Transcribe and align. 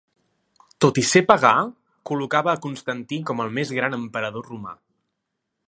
Tot 0.85 0.99
i 1.01 1.03
ser 1.09 1.21
pagà, 1.31 1.51
col·locava 2.11 2.51
a 2.55 2.61
Constantí 2.65 3.21
com 3.31 3.45
el 3.45 3.53
més 3.59 3.75
gran 3.81 3.99
emperador 3.99 4.51
romà. 4.55 4.75